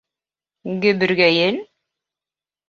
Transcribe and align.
—Гөбөргәйел?! 0.85 1.61